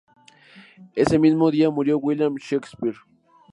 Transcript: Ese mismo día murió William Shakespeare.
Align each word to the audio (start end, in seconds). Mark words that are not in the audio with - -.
Ese 0.95 1.19
mismo 1.19 1.51
día 1.51 1.69
murió 1.69 1.99
William 1.99 2.33
Shakespeare. 2.39 2.95